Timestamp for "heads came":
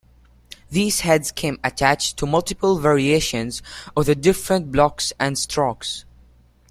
1.01-1.59